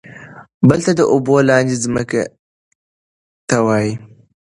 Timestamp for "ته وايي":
3.49-3.93